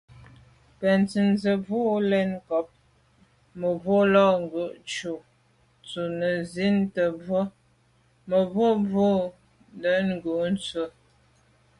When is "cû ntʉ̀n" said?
4.91-6.11